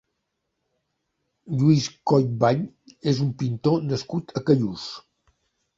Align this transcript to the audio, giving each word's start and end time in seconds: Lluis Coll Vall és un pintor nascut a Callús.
Lluis 1.59 1.91
Coll 2.13 2.27
Vall 2.45 2.65
és 3.13 3.23
un 3.27 3.31
pintor 3.43 3.81
nascut 3.95 4.37
a 4.43 4.49
Callús. 4.51 4.93